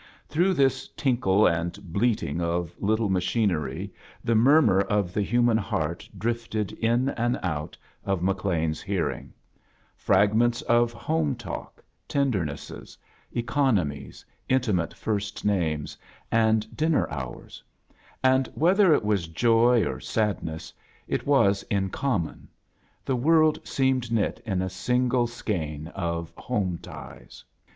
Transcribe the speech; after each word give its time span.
Through 0.27 0.55
this 0.55 0.87
tinkle 0.97 1.45
and 1.45 1.73
bleating 1.93 2.41
of 2.41 2.73
lit 2.79 2.97
tle 2.97 3.07
macfiinery 3.11 3.91
the 4.23 4.33
murmur 4.33 4.81
of 4.81 5.13
the 5.13 5.21
human 5.21 5.57
heart 5.57 6.09
drifted 6.17 6.71
in 6.71 7.09
and 7.09 7.37
out 7.43 7.77
of 8.03 8.23
McLean's 8.23 8.81
fiear 8.81 9.09
A 9.09 9.13
JOURNEY 9.13 9.23
IN 9.23 9.23
SEARCH 9.23 9.33
OF 9.37 9.77
CHRISTMAS 9.77 9.77
ing; 9.85 10.05
fragments 10.33 10.61
of 10.63 10.93
home 10.93 11.35
talk, 11.35 11.83
tendernesses, 12.07 12.97
economiesr 13.35 14.25
intimate 14.49 14.93
first 14.95 15.45
names, 15.45 15.95
and 16.31 16.75
din 16.75 16.93
ner 16.93 17.07
hours; 17.11 17.61
and 18.23 18.47
whether 18.55 18.91
it 18.95 19.05
was 19.05 19.27
Joy 19.27 19.85
or 19.85 19.99
sad 19.99 20.41
ness, 20.43 20.73
it 21.07 21.27
was 21.27 21.61
in 21.69 21.91
common; 21.91 22.47
the 23.05 23.15
world 23.15 23.59
seemed 23.63 24.11
knit 24.11 24.41
in 24.47 24.63
a 24.63 24.69
single 24.71 25.27
skein 25.27 25.89
of 25.89 26.33
home 26.35 26.79
ties. 26.79 27.43